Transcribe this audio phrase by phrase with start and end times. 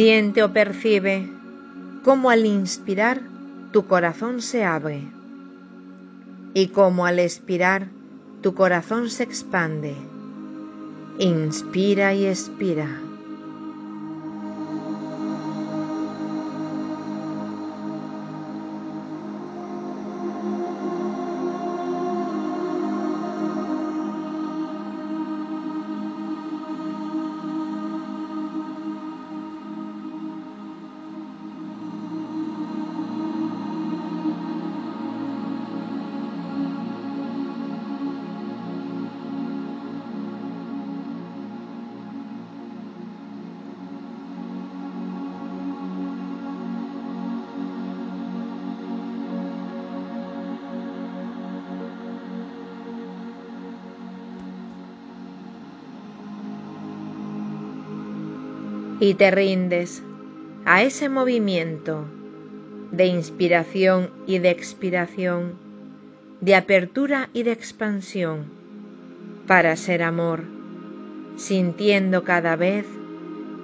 [0.00, 1.28] Siente o percibe
[2.06, 3.20] cómo al inspirar
[3.70, 5.02] tu corazón se abre
[6.54, 7.88] y cómo al expirar
[8.40, 9.94] tu corazón se expande.
[11.18, 12.88] Inspira y expira.
[59.00, 60.02] Y te rindes
[60.66, 62.04] a ese movimiento
[62.92, 65.54] de inspiración y de expiración,
[66.40, 68.44] de apertura y de expansión
[69.46, 70.44] para ser amor,
[71.36, 72.86] sintiendo cada vez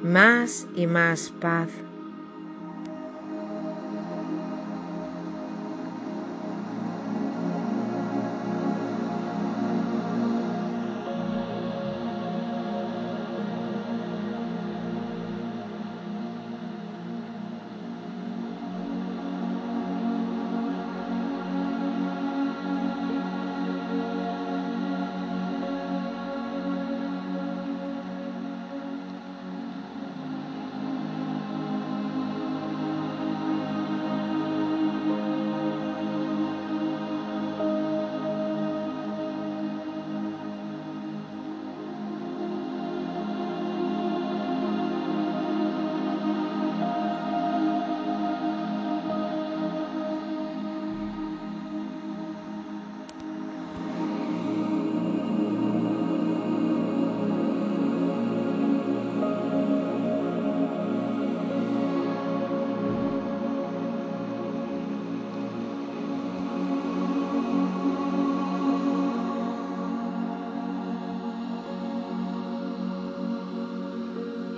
[0.02, 1.68] más y más paz.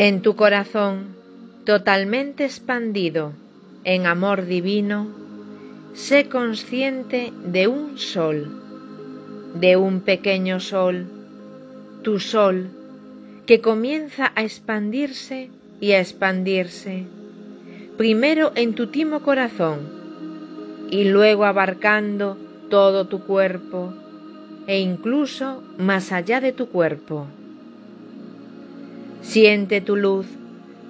[0.00, 1.17] En tu corazón,
[1.65, 3.33] totalmente expandido
[3.83, 5.09] en amor divino,
[5.93, 8.47] sé consciente de un sol,
[9.55, 11.06] de un pequeño sol,
[12.03, 12.69] tu sol,
[13.45, 15.50] que comienza a expandirse
[15.81, 17.05] y a expandirse,
[17.97, 19.81] primero en tu timo corazón
[20.93, 22.37] y luego abarcando
[22.71, 23.93] todo tu cuerpo
[24.69, 27.27] e incluso más allá de tu cuerpo.
[29.20, 30.26] Siente tu luz,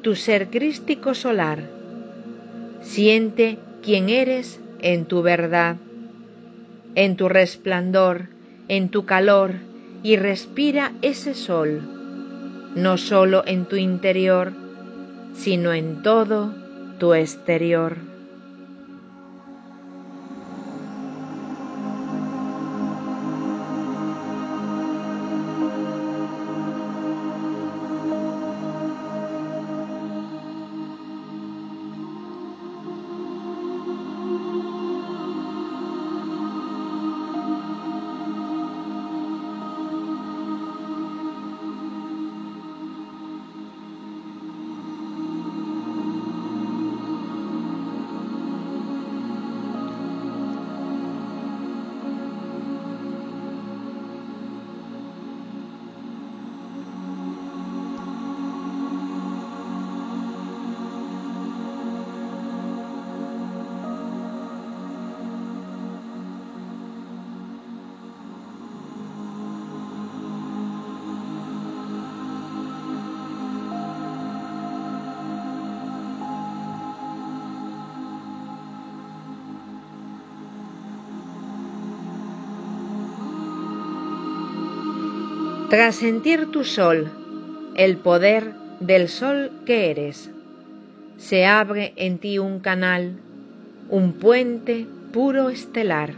[0.02, 1.64] tu ser crístico solar.
[2.82, 5.76] Siente quién eres en tu verdad,
[6.94, 8.28] en tu resplandor,
[8.69, 9.54] en tu calor
[10.02, 11.80] y respira ese sol,
[12.75, 14.52] no solo en tu interior,
[15.34, 16.52] sino en todo
[16.98, 18.07] tu exterior.
[85.70, 87.11] Tras sentir tu sol,
[87.75, 90.31] el poder del sol que eres,
[91.19, 93.19] se abre en ti un canal,
[93.91, 96.15] un puente puro estelar,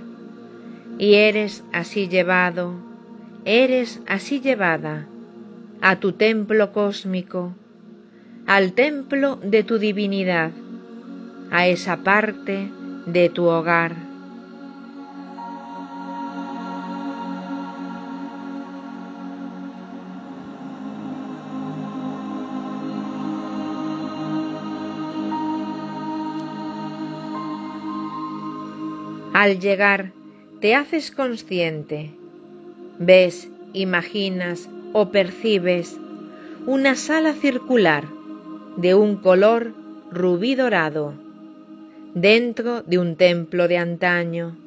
[0.99, 2.75] y eres así llevado,
[3.45, 5.09] eres así llevada
[5.81, 7.53] a tu templo cósmico,
[8.47, 10.53] al templo de tu divinidad,
[11.51, 12.71] a esa parte
[13.07, 14.10] de tu hogar.
[29.41, 30.13] Al llegar,
[30.61, 32.11] te haces consciente,
[32.99, 35.99] ves, imaginas o percibes
[36.67, 38.05] una sala circular
[38.77, 39.73] de un color
[40.13, 41.15] rubí dorado,
[42.15, 44.59] dentro de un templo de antaño,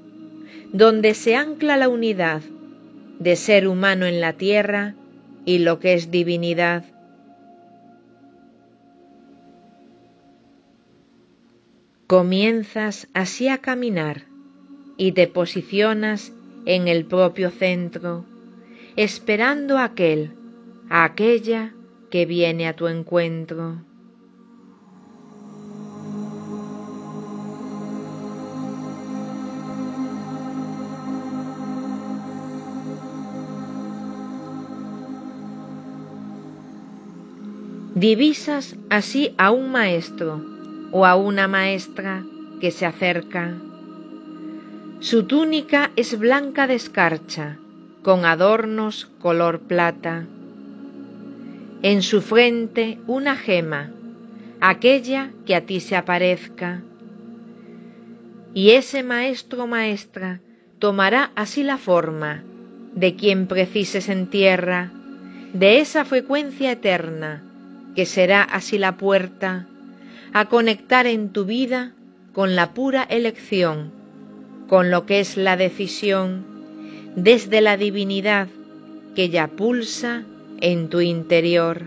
[0.72, 2.42] donde se ancla la unidad
[3.20, 4.96] de ser humano en la tierra
[5.46, 6.84] y lo que es divinidad.
[12.08, 14.33] Comienzas así a caminar
[14.98, 16.32] y te posicionas
[16.66, 18.26] en el propio centro,
[18.96, 20.32] esperando a aquel,
[20.90, 21.74] a aquella
[22.10, 23.78] que viene a tu encuentro.
[37.96, 40.42] Divisas así a un maestro
[40.92, 42.24] o a una maestra
[42.60, 43.56] que se acerca.
[45.04, 47.58] Su túnica es blanca de escarcha,
[48.04, 50.26] con adornos color plata.
[51.82, 53.92] En su frente una gema,
[54.62, 56.84] aquella que a ti se aparezca.
[58.54, 60.40] Y ese maestro maestra
[60.80, 62.46] tomará así la forma
[62.96, 64.90] de quien precises en tierra,
[65.52, 67.44] de esa frecuencia eterna
[67.94, 69.68] que será así la puerta
[70.32, 71.92] a conectar en tu vida
[72.32, 74.03] con la pura elección,
[74.74, 76.44] con lo que es la decisión,
[77.16, 78.48] desde la divinidad
[79.14, 80.24] que ya pulsa
[80.62, 81.84] en tu interior.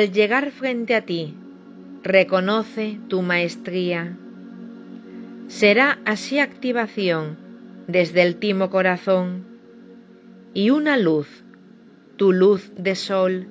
[0.00, 1.34] Al llegar frente a ti,
[2.02, 4.16] reconoce tu maestría.
[5.48, 7.36] Será así activación
[7.86, 9.44] desde el timo corazón
[10.54, 11.44] y una luz,
[12.16, 13.46] tu luz de sol,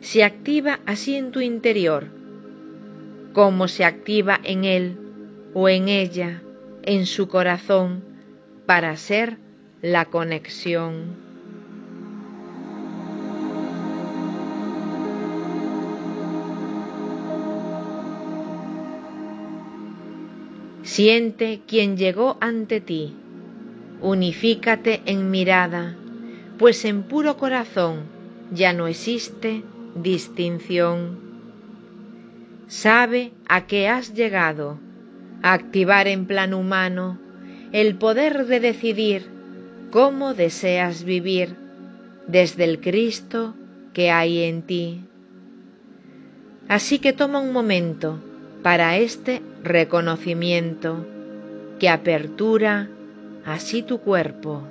[0.00, 2.06] se activa así en tu interior,
[3.34, 4.96] como se activa en él
[5.52, 6.40] o en ella,
[6.82, 8.02] en su corazón,
[8.64, 9.36] para ser
[9.82, 11.29] la conexión.
[20.92, 23.14] Siente quien llegó ante ti,
[24.00, 25.94] unifícate en mirada,
[26.58, 28.06] pues en puro corazón
[28.50, 29.62] ya no existe
[29.94, 31.20] distinción.
[32.66, 34.80] Sabe a qué has llegado,
[35.42, 37.20] activar en plan humano
[37.70, 39.26] el poder de decidir
[39.92, 41.54] cómo deseas vivir
[42.26, 43.54] desde el Cristo
[43.92, 45.04] que hay en ti.
[46.66, 48.18] Así que toma un momento
[48.64, 51.06] para este reconocimiento
[51.78, 52.88] que apertura
[53.44, 54.62] así tu cuerpo.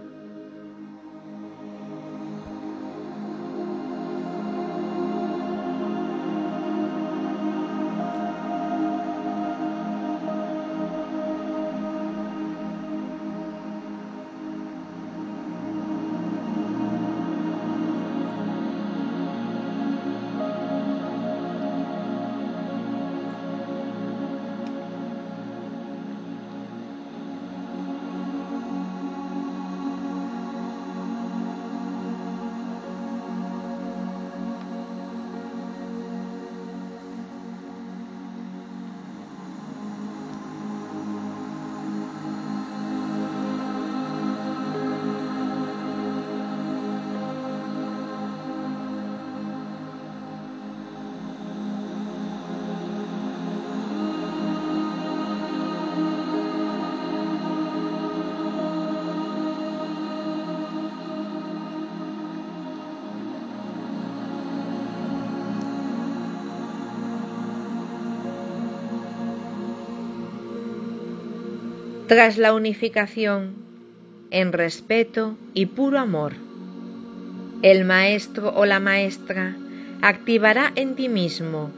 [72.10, 73.54] Tras la unificación
[74.32, 76.34] en respeto y puro amor.
[77.62, 79.56] El maestro o la maestra
[80.02, 81.70] activará en ti mismo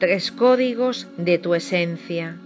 [0.00, 2.36] tres códigos de tu esencia.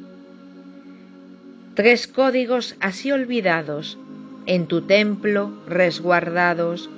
[1.73, 3.97] Tres códigos así olvidados,
[4.44, 6.90] en tu templo resguardados,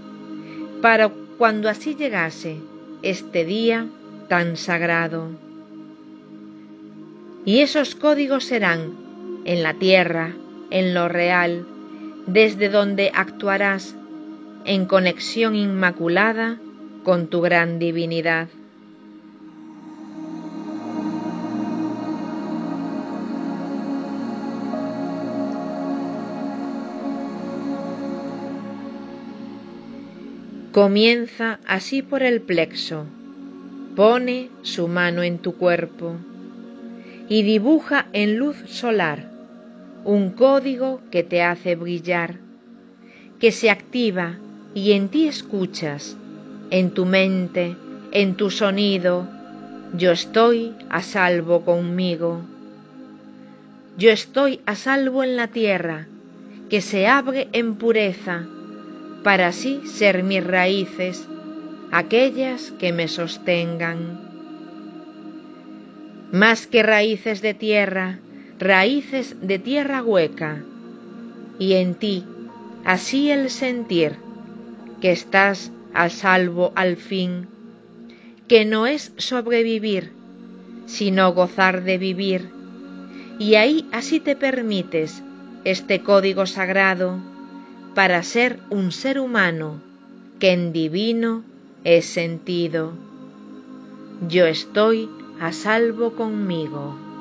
[0.80, 1.08] para
[1.38, 2.56] cuando así llegase
[3.02, 3.86] este día
[4.28, 5.28] tan sagrado.
[7.44, 9.01] Y esos códigos serán
[9.44, 10.32] en la tierra,
[10.70, 11.66] en lo real,
[12.26, 13.94] desde donde actuarás
[14.64, 16.58] en conexión inmaculada
[17.04, 18.48] con tu gran divinidad.
[30.70, 33.04] Comienza así por el plexo,
[33.94, 36.16] pone su mano en tu cuerpo
[37.28, 39.31] y dibuja en luz solar
[40.04, 42.36] un código que te hace brillar,
[43.38, 44.38] que se activa
[44.74, 46.16] y en ti escuchas,
[46.70, 47.76] en tu mente,
[48.10, 49.28] en tu sonido,
[49.94, 52.40] yo estoy a salvo conmigo.
[53.98, 56.06] Yo estoy a salvo en la tierra,
[56.70, 58.46] que se abre en pureza,
[59.22, 61.28] para así ser mis raíces,
[61.90, 64.20] aquellas que me sostengan.
[66.32, 68.18] Más que raíces de tierra,
[68.62, 70.62] raíces de tierra hueca,
[71.58, 72.24] y en ti
[72.84, 74.16] así el sentir
[75.00, 77.48] que estás a salvo al fin,
[78.46, 80.12] que no es sobrevivir,
[80.86, 82.50] sino gozar de vivir,
[83.40, 85.22] y ahí así te permites
[85.64, 87.18] este código sagrado
[87.96, 89.80] para ser un ser humano
[90.38, 91.42] que en divino
[91.82, 92.92] es sentido.
[94.28, 95.08] Yo estoy
[95.40, 97.11] a salvo conmigo.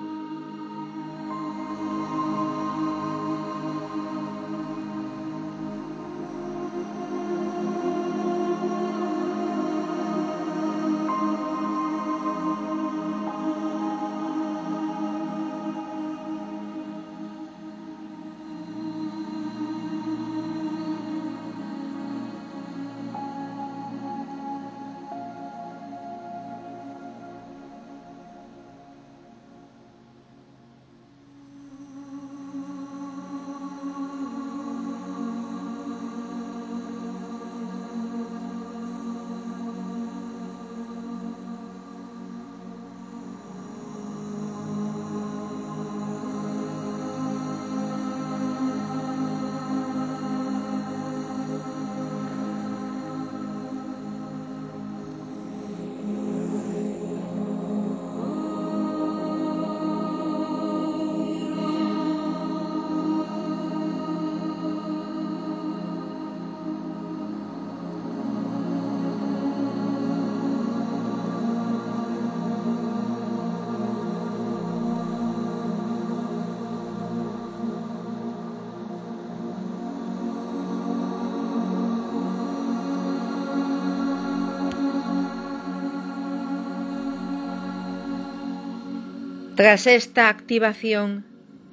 [89.62, 91.24] Tras esta activación,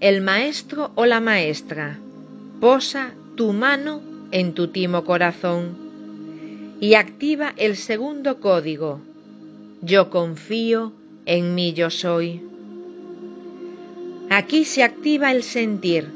[0.01, 1.99] el maestro o la maestra
[2.61, 9.01] posa tu mano en tu timo corazón y activa el segundo código.
[9.81, 10.93] Yo confío
[11.25, 12.43] en mí yo soy.
[14.29, 16.09] Aquí se activa el sentir,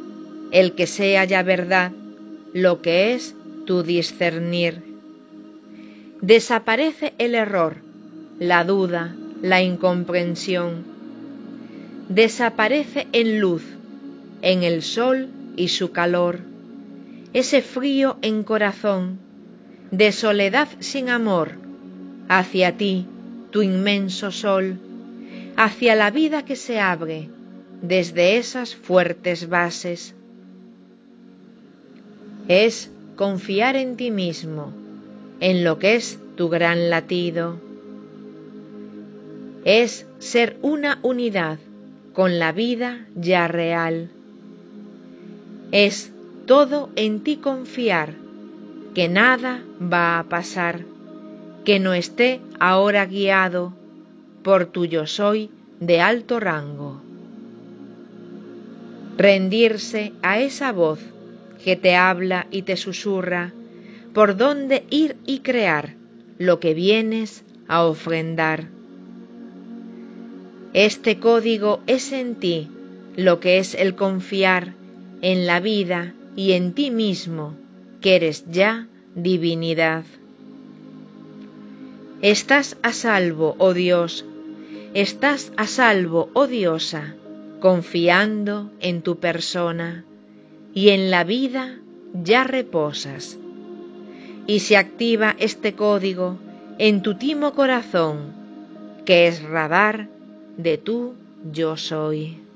[0.51, 1.91] el que sea ya verdad,
[2.53, 4.83] lo que es tu discernir.
[6.21, 7.77] Desaparece el error,
[8.39, 10.92] la duda, la incomprensión
[12.15, 13.65] desaparece en luz,
[14.43, 16.41] en el sol y su calor,
[17.33, 19.19] ese frío en corazón,
[19.91, 21.53] de soledad sin amor,
[22.29, 23.07] hacia ti,
[23.51, 24.79] tu inmenso sol,
[25.57, 27.31] hacia la vida que se abre
[27.81, 30.15] desde esas fuertes bases.
[32.49, 34.75] Es confiar en ti mismo,
[35.41, 37.59] en lo que es tu gran latido.
[39.65, 41.59] Es ser una unidad
[42.13, 44.11] con la vida ya real.
[45.71, 46.13] Es
[46.47, 48.15] todo en ti confiar,
[48.95, 50.81] que nada va a pasar,
[51.65, 53.73] que no esté ahora guiado
[54.43, 55.51] por tu yo soy
[55.81, 57.01] de alto rango.
[59.17, 61.01] Rendirse a esa voz
[61.65, 63.53] que te habla y te susurra
[64.13, 65.95] por dónde ir y crear
[66.39, 68.69] lo que vienes a ofrendar.
[70.75, 72.69] Este código es en ti
[73.15, 74.73] lo que es el confiar
[75.21, 77.55] en la vida y en ti mismo,
[78.01, 80.05] que eres ya divinidad.
[82.23, 84.25] Estás a salvo, oh Dios,
[84.95, 87.17] estás a salvo, oh diosa,
[87.61, 90.07] confiando en tu persona,
[90.73, 91.81] y en la vida
[92.15, 93.39] ya reposas.
[94.47, 96.39] Y se activa este código
[96.79, 98.33] en tu timo corazón,
[99.05, 100.09] que es radar
[100.57, 101.15] de tu
[101.53, 102.52] yo soy.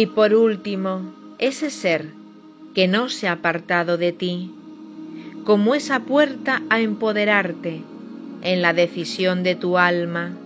[0.00, 2.12] Y por último, ese ser
[2.72, 4.48] que no se ha apartado de ti,
[5.42, 7.82] como esa puerta a empoderarte
[8.42, 10.36] en la decisión de tu alma,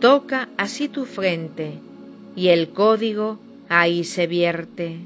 [0.00, 1.78] toca así tu frente
[2.34, 4.98] y el código ahí se vierte.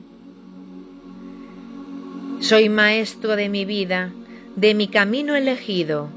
[2.40, 4.14] Soy maestro de mi vida,
[4.56, 6.08] de mi camino elegido.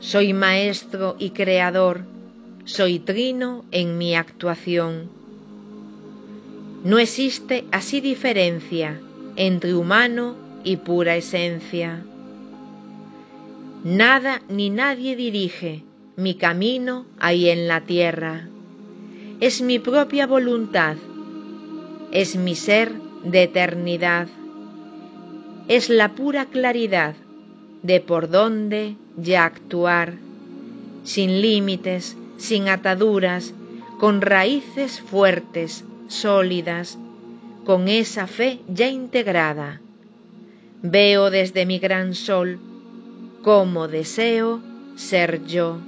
[0.00, 2.00] Soy maestro y creador,
[2.64, 5.19] soy trino en mi actuación
[6.82, 8.98] no existe así diferencia
[9.36, 12.02] entre humano y pura esencia.
[13.84, 15.82] Nada ni nadie dirige
[16.16, 18.48] mi camino ahí en la tierra.
[19.40, 20.96] Es mi propia voluntad,
[22.12, 22.92] es mi ser
[23.24, 24.28] de eternidad,
[25.68, 27.14] es la pura claridad
[27.82, 30.14] de por dónde ya actuar,
[31.04, 33.54] sin límites, sin ataduras,
[33.98, 36.98] con raíces fuertes sólidas,
[37.64, 39.80] con esa fe ya integrada.
[40.82, 42.58] Veo desde mi gran sol
[43.42, 44.60] cómo deseo
[44.96, 45.78] ser yo.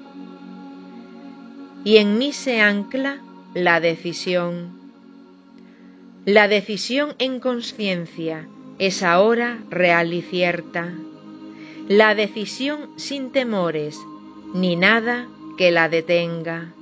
[1.84, 3.20] Y en mí se ancla
[3.54, 4.80] la decisión.
[6.24, 8.46] La decisión en conciencia
[8.78, 10.92] es ahora real y cierta.
[11.88, 13.98] La decisión sin temores,
[14.54, 15.26] ni nada
[15.58, 16.72] que la detenga.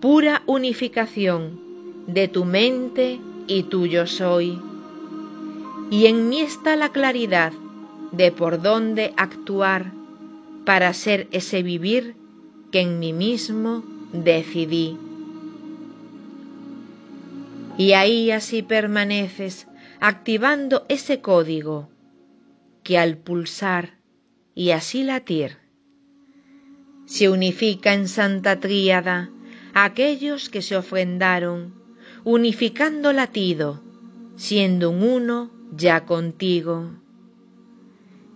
[0.00, 1.71] Pura unificación
[2.06, 4.60] de tu mente y tuyo soy.
[5.90, 7.52] Y en mí está la claridad
[8.12, 9.92] de por dónde actuar
[10.64, 12.14] para ser ese vivir
[12.70, 14.96] que en mí mismo decidí.
[17.76, 19.66] Y ahí así permaneces
[20.00, 21.88] activando ese código
[22.82, 23.98] que al pulsar
[24.54, 25.58] y así latir
[27.06, 29.30] se unifica en santa tríada
[29.74, 31.81] aquellos que se ofrendaron
[32.24, 33.80] unificando latido,
[34.36, 36.90] siendo un uno ya contigo.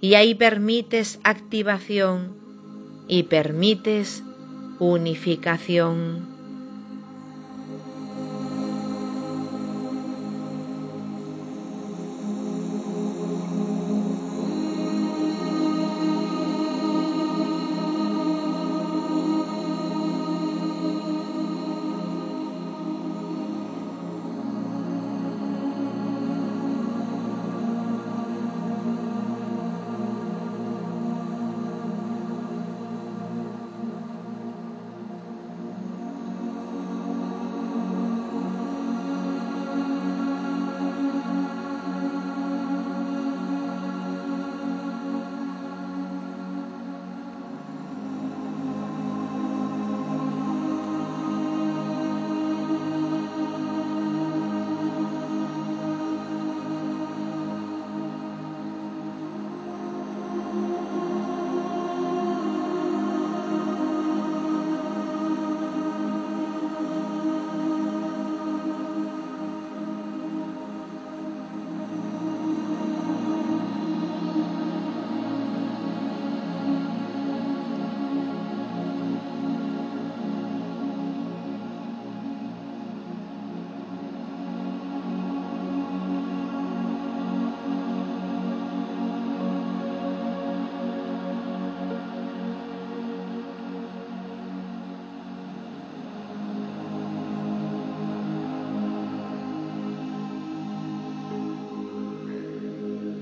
[0.00, 2.36] Y ahí permites activación
[3.08, 4.22] y permites
[4.78, 6.35] unificación.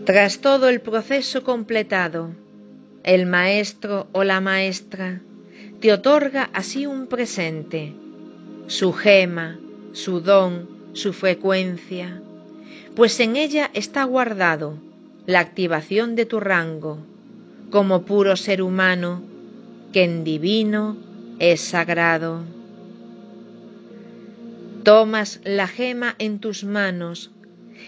[0.05, 2.35] Tras todo el proceso completado,
[3.05, 5.23] el maestro o la maestra
[5.81, 7.95] te otorga así un presente,
[8.67, 9.59] su gema,
[9.93, 12.21] su don, su frecuencia,
[12.95, 14.77] pues en ella está guardado
[15.25, 16.99] la activación de tu rango
[17.71, 19.23] como puro ser humano
[19.95, 20.99] que en divino
[21.39, 22.43] es sagrado.
[24.83, 27.31] Tomas la gema en tus manos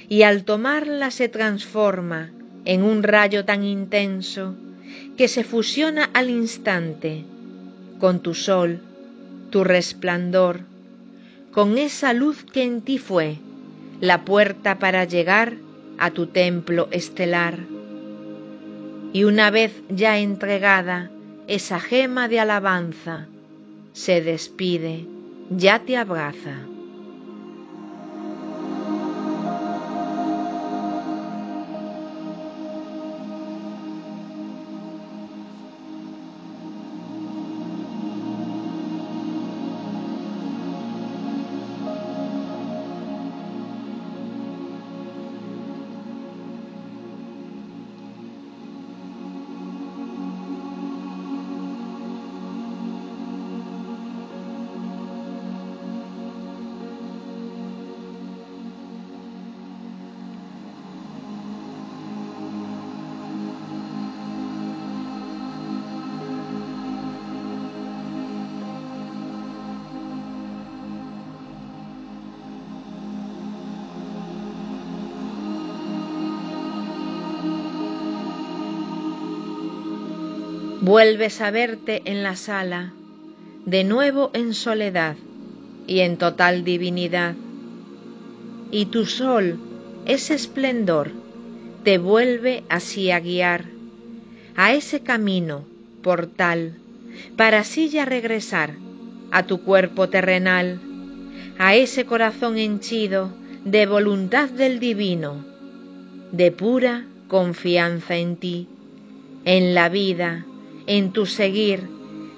[0.08, 2.30] y al tomarla se transforma
[2.64, 4.54] en un rayo tan intenso
[5.16, 7.24] que se fusiona al instante
[7.98, 8.80] con tu sol,
[9.50, 10.60] tu resplandor,
[11.52, 13.38] con esa luz que en ti fue
[14.00, 15.54] la puerta para llegar
[15.98, 17.60] a tu templo estelar.
[19.12, 21.10] Y una vez ya entregada
[21.46, 23.26] esa gema de alabanza,
[23.92, 25.06] se despide,
[25.48, 26.75] ya te abraza.
[80.86, 82.92] Vuelves a verte en la sala,
[83.64, 85.16] de nuevo en soledad
[85.88, 87.34] y en total divinidad.
[88.70, 89.58] Y tu sol,
[90.04, 91.10] ese esplendor,
[91.82, 93.64] te vuelve así a guiar
[94.54, 95.64] a ese camino
[96.02, 96.76] portal,
[97.36, 98.74] para así ya regresar
[99.32, 100.78] a tu cuerpo terrenal,
[101.58, 103.32] a ese corazón henchido
[103.64, 105.44] de voluntad del divino,
[106.30, 108.68] de pura confianza en ti,
[109.44, 110.46] en la vida,
[110.86, 111.88] en tu seguir,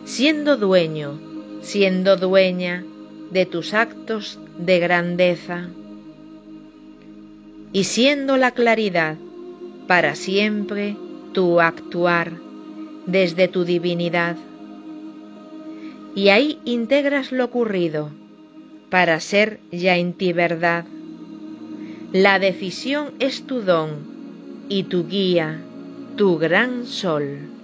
[0.04, 1.18] siendo dueño,
[1.60, 2.84] siendo dueña
[3.30, 5.68] de tus actos de grandeza
[7.72, 9.16] y siendo la claridad
[9.86, 10.96] para siempre
[11.32, 12.32] tu actuar
[13.06, 14.36] desde tu divinidad.
[16.14, 18.10] Y ahí integras lo ocurrido
[18.90, 20.84] para ser ya en ti verdad.
[22.12, 25.60] La decisión es tu don y tu guía,
[26.16, 27.57] tu gran sol.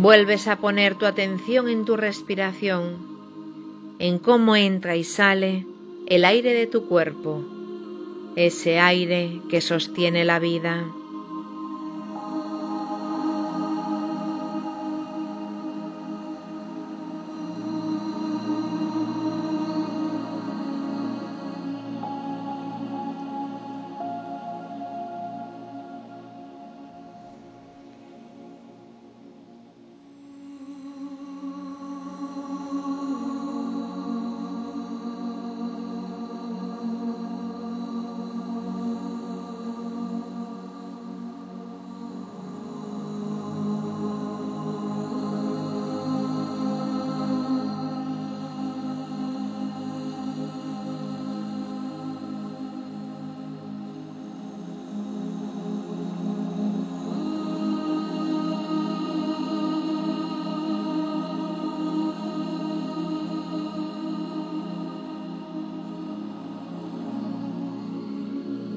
[0.00, 2.96] Vuelves a poner tu atención en tu respiración,
[3.98, 5.66] en cómo entra y sale
[6.06, 7.44] el aire de tu cuerpo,
[8.34, 10.86] ese aire que sostiene la vida.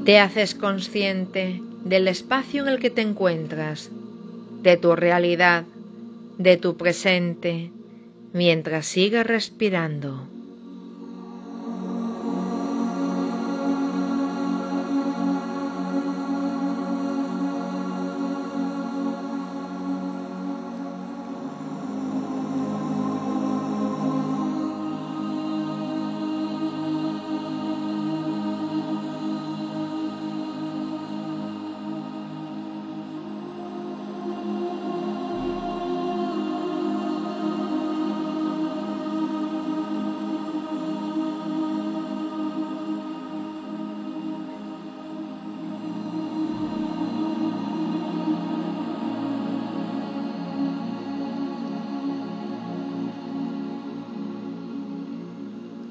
[0.05, 3.89] Te haces consciente del espacio en el que te encuentras,
[4.61, 5.63] de tu realidad,
[6.37, 7.71] de tu presente,
[8.33, 10.27] mientras sigues respirando.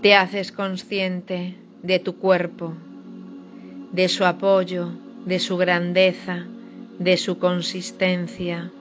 [0.03, 2.75] Te haces consciente de tu cuerpo,
[3.93, 4.89] de su apoyo,
[5.27, 6.45] de su grandeza,
[6.99, 8.73] de su consistencia.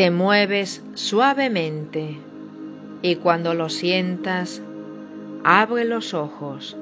[0.00, 2.16] Te mueves suavemente
[3.02, 4.62] y cuando lo sientas,
[5.44, 6.74] abre los ojos.